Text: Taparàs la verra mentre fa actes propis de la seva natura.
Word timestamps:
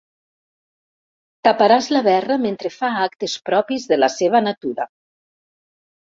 Taparàs 1.47 1.89
la 1.95 2.01
verra 2.07 2.37
mentre 2.45 2.71
fa 2.75 2.89
actes 3.01 3.35
propis 3.49 3.85
de 3.91 3.99
la 4.01 4.09
seva 4.13 4.41
natura. 4.47 4.89